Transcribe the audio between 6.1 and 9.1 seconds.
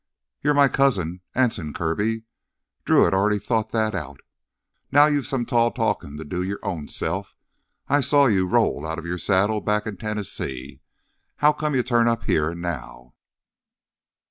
to do your ownself. I saw you roll out of